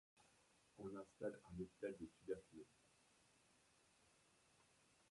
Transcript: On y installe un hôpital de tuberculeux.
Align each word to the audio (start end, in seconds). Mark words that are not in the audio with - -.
On 0.79 0.89
y 0.89 0.97
installe 0.97 1.39
un 1.47 1.61
hôpital 1.61 1.95
de 1.99 2.07
tuberculeux. 2.07 2.65